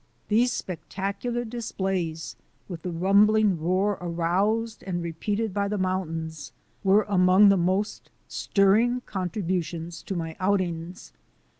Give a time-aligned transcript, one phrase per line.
[0.29, 2.35] These spectac ular displays,
[2.67, 6.51] with the rumbling roar aroused and repeated by the mountains,
[6.83, 11.13] were among the most stirring contributions to my outings.